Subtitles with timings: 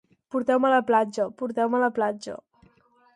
[0.35, 2.39] Porteu-me a la platja, porteu-me a la platja...